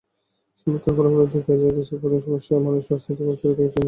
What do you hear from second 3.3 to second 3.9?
অস্থিরতাকে চিহ্নিত করেছে।